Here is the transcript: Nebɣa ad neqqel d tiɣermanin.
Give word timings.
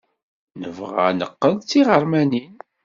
Nebɣa 0.61 1.01
ad 1.09 1.15
neqqel 1.19 1.53
d 1.57 1.67
tiɣermanin. 1.69 2.53